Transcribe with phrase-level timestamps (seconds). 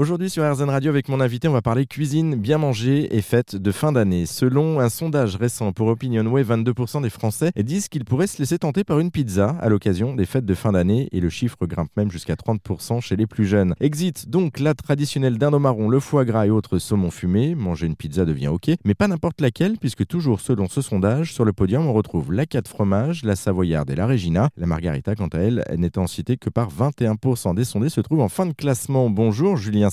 [0.00, 3.54] Aujourd'hui sur RZN Radio avec mon invité, on va parler cuisine bien manger et fête
[3.54, 4.24] de fin d'année.
[4.24, 8.82] Selon un sondage récent pour Opinionway, 22% des Français disent qu'ils pourraient se laisser tenter
[8.82, 12.10] par une pizza à l'occasion des fêtes de fin d'année et le chiffre grimpe même
[12.10, 13.74] jusqu'à 30% chez les plus jeunes.
[13.78, 17.54] Exit donc la traditionnelle dinde au marron, le foie gras et autres saumons fumés.
[17.54, 21.44] Manger une pizza devient ok, mais pas n'importe laquelle puisque toujours selon ce sondage, sur
[21.44, 24.48] le podium on retrouve la 4 fromage, la savoyarde et la Regina.
[24.56, 28.30] La margarita quant à elle n'étant citée que par 21% des sondés se trouve en
[28.30, 29.10] fin de classement.
[29.10, 29.89] Bonjour Julien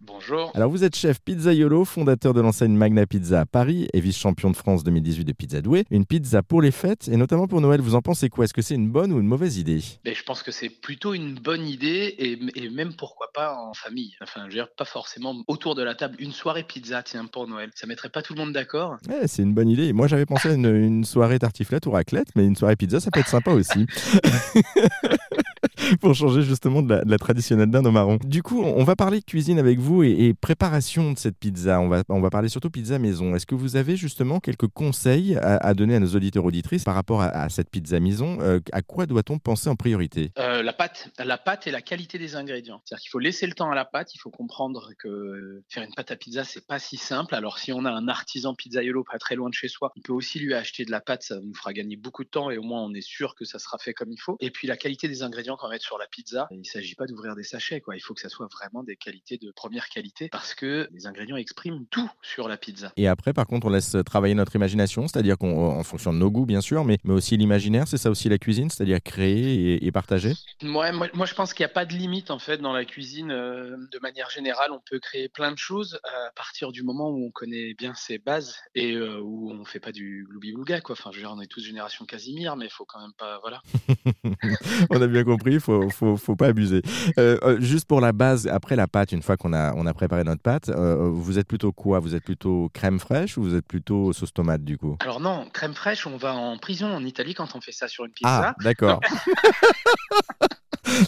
[0.00, 0.50] Bonjour.
[0.54, 4.56] Alors vous êtes chef pizzaiolo, fondateur de l'enseigne Magna Pizza à Paris et vice-champion de
[4.56, 5.84] France 2018 de Pizza Doué.
[5.90, 8.44] Une pizza pour les fêtes et notamment pour Noël, vous en pensez quoi?
[8.44, 9.80] Est-ce que c'est une bonne ou une mauvaise idée?
[10.04, 14.14] Mais Je pense que c'est plutôt une bonne idée et, même pourquoi pas en famille.
[14.20, 16.16] Enfin, je veux dire, pas forcément autour de la table.
[16.18, 17.70] Une soirée pizza, tiens, pour Noël.
[17.74, 18.98] Ça mettrait pas tout le monde d'accord?
[19.08, 19.92] Ouais, C'est une bonne idée.
[19.92, 23.10] Moi j'avais pensé à une, une soirée tartiflette ou raclette, mais une soirée pizza, ça
[23.10, 23.86] peut être sympa aussi.
[26.00, 28.18] pour changer justement de la, traditionnelle dinde au marron.
[28.24, 31.80] Du coup, on va parler de cuisine avec vous et, préparation de cette pizza.
[31.80, 33.34] On va, on va parler surtout pizza maison.
[33.34, 37.22] Est-ce que vous avez justement quelques conseils à, donner à nos auditeurs auditrices par rapport
[37.22, 38.38] à, cette pizza maison?
[38.40, 40.32] Euh, À quoi doit-on penser en priorité?
[40.38, 42.80] Euh, La pâte, la pâte et la qualité des ingrédients.
[42.84, 44.14] C'est-à-dire qu'il faut laisser le temps à la pâte.
[44.14, 47.34] Il faut comprendre que faire une pâte à pizza c'est pas si simple.
[47.34, 50.12] Alors si on a un artisan pizzaiolo pas très loin de chez soi, on peut
[50.12, 51.22] aussi lui acheter de la pâte.
[51.22, 53.58] Ça nous fera gagner beaucoup de temps et au moins on est sûr que ça
[53.58, 54.36] sera fait comme il faut.
[54.40, 57.36] Et puis la qualité des ingrédients quand sur la pizza, il ne s'agit pas d'ouvrir
[57.36, 57.80] des sachets.
[57.80, 57.96] Quoi.
[57.96, 61.36] Il faut que ça soit vraiment des qualités de première qualité parce que les ingrédients
[61.36, 62.92] expriment tout sur la pizza.
[62.96, 66.46] Et après, par contre, on laisse travailler notre imagination, c'est-à-dire qu'en fonction de nos goûts,
[66.46, 70.34] bien sûr, mais, mais aussi l'imaginaire, c'est ça aussi la cuisine, c'est-à-dire créer et, partager?
[70.62, 73.30] Moi, moi, je pense qu'il n'y a pas de limite en fait dans la cuisine.
[73.30, 77.26] Euh, de manière générale, on peut créer plein de choses à partir du moment où
[77.26, 80.80] on connaît bien ses bases et euh, où on ne fait pas du gloubi-boulga.
[80.80, 80.94] Quoi.
[80.98, 83.38] Enfin, je veux dire, on est tous génération Casimir, mais il faut quand même pas.
[83.40, 83.60] Voilà.
[84.90, 86.82] on a bien compris, faut faut, faut, pas abuser.
[87.18, 89.94] Euh, euh, juste pour la base, après la pâte, une fois qu'on a, on a
[89.94, 92.00] préparé notre pâte, euh, vous êtes plutôt quoi?
[92.00, 94.96] Vous êtes plutôt crème fraîche ou vous êtes plutôt sauce tomate du coup?
[95.00, 98.04] Alors non, crème fraîche, on va en prison en Italie quand on fait ça sur
[98.04, 98.50] une pizza.
[98.50, 99.00] Ah, d'accord.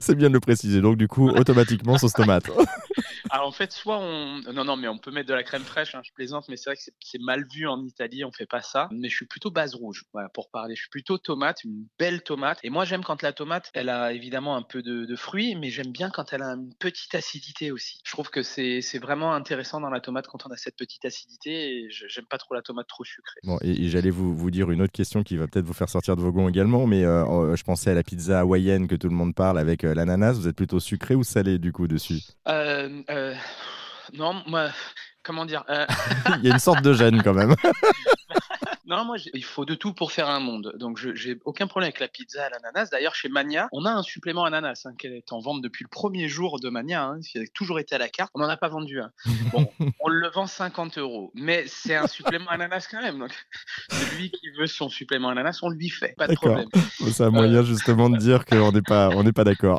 [0.00, 0.80] C'est bien de le préciser.
[0.80, 2.44] Donc, du coup, automatiquement, sauce tomate.
[3.32, 4.40] Alors, en fait, soit on.
[4.52, 6.70] Non, non, mais on peut mettre de la crème fraîche, hein, je plaisante, mais c'est
[6.70, 8.88] vrai que c'est mal vu en Italie, on fait pas ça.
[8.92, 10.76] Mais je suis plutôt base rouge, voilà, pour parler.
[10.76, 12.60] Je suis plutôt tomate, une belle tomate.
[12.62, 15.92] Et moi, j'aime quand la tomate, elle a évidemment un peu de, fruits, mais j'aime
[15.92, 18.00] bien quand elle a une petite acidité aussi.
[18.04, 21.50] Je trouve que c'est vraiment intéressant dans la tomate quand on a cette petite acidité.
[21.50, 23.40] Et j'aime pas trop la tomate trop sucrée.
[23.42, 26.16] Bon, et, j'allais vous, vous dire une autre question qui va peut-être vous faire sortir
[26.16, 29.14] de vos gonds également, mais euh, je pensais à la pizza hawaïenne que tout le
[29.14, 32.20] monde parle avec avec euh, l'ananas, vous êtes plutôt sucré ou salé du coup dessus?
[32.46, 33.34] Euh, euh,
[34.14, 34.70] Non, moi,
[35.22, 35.64] comment dire
[36.38, 37.54] Il y a une sorte de gêne quand même.
[38.92, 40.74] Non, moi, il faut de tout pour faire un monde.
[40.78, 42.90] Donc, je j'ai aucun problème avec la pizza à l'ananas.
[42.90, 45.88] D'ailleurs, chez Mania, on a un supplément ananas hein, qui est en vente depuis le
[45.88, 48.30] premier jour de Mania, hein, qui a toujours été à la carte.
[48.34, 49.10] On n'en a pas vendu un.
[49.52, 49.66] Bon,
[50.00, 53.18] on le vend 50 euros, mais c'est un supplément ananas quand même.
[53.18, 53.32] Donc,
[53.90, 56.14] celui qui veut son supplément ananas, on lui fait.
[56.18, 56.68] Pas de problème.
[57.10, 59.78] C'est un moyen euh, justement de dire qu'on n'est pas, on n'est pas d'accord.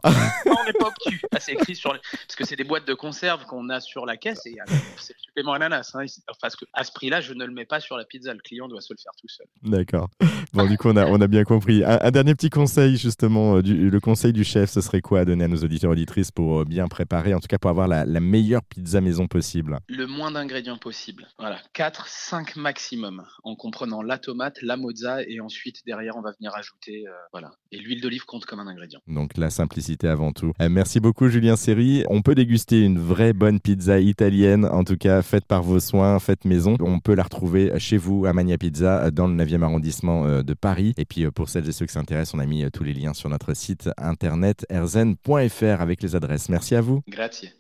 [0.64, 1.22] On n'est pas obtus.
[1.32, 4.18] Ah, c'est écrit sur, parce que c'est des boîtes de conserve qu'on a sur la
[4.18, 5.92] caisse et euh, c'est le supplément ananas.
[5.96, 6.06] Hein.
[6.42, 8.34] Parce que à ce prix-là, je ne le mets pas sur la pizza.
[8.34, 9.48] Le client doit se le faire tout seul.
[9.64, 10.10] D'accord.
[10.54, 11.84] Bon, du coup, on a, on a bien compris.
[11.84, 15.26] Un, dernier petit conseil, justement, euh, du, le conseil du chef, ce serait quoi à
[15.26, 18.06] donner à nos auditeurs auditrices pour euh, bien préparer, en tout cas pour avoir la,
[18.20, 19.80] meilleure pizza maison possible?
[19.88, 21.28] Le moins d'ingrédients possible.
[21.40, 26.32] Voilà, 4, 5 maximum, en comprenant la tomate, la mozza, et ensuite, derrière, on va
[26.34, 27.52] venir ajouter, euh, voilà.
[27.72, 29.00] Et l'huile d'olive compte comme un ingrédient.
[29.08, 30.53] Donc, la simplicité avant tout.
[30.60, 32.04] Merci beaucoup, Julien Serry.
[32.10, 36.20] On peut déguster une vraie bonne pizza italienne, en tout cas, faite par vos soins,
[36.20, 36.76] faite maison.
[36.80, 40.54] On peut la retrouver chez vous à Mania Pizza, dans le 9e arrondissement euh, de
[40.54, 40.94] Paris.
[40.98, 42.94] Et puis euh, pour celles et ceux qui s'intéressent, on a mis euh, tous les
[42.94, 46.50] liens sur notre site internet erzen.fr avec les adresses.
[46.50, 47.02] Merci à vous.